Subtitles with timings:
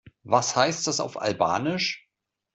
[0.23, 2.09] Was heißt das auf Albanisch?